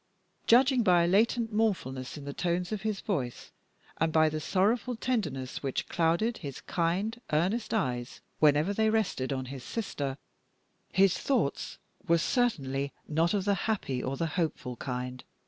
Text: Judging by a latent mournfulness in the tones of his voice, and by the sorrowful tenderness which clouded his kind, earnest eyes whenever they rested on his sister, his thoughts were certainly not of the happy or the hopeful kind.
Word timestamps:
Judging 0.47 0.81
by 0.81 1.03
a 1.03 1.07
latent 1.07 1.53
mournfulness 1.53 2.17
in 2.17 2.25
the 2.25 2.33
tones 2.33 2.71
of 2.71 2.81
his 2.81 3.01
voice, 3.01 3.51
and 3.97 4.11
by 4.11 4.29
the 4.29 4.39
sorrowful 4.39 4.95
tenderness 4.95 5.61
which 5.61 5.87
clouded 5.89 6.39
his 6.39 6.59
kind, 6.61 7.21
earnest 7.31 7.71
eyes 7.71 8.19
whenever 8.39 8.73
they 8.73 8.89
rested 8.89 9.31
on 9.31 9.45
his 9.45 9.63
sister, 9.63 10.17
his 10.91 11.15
thoughts 11.19 11.77
were 12.07 12.17
certainly 12.17 12.91
not 13.07 13.35
of 13.35 13.45
the 13.45 13.53
happy 13.69 14.01
or 14.01 14.17
the 14.17 14.25
hopeful 14.25 14.75
kind. 14.75 15.23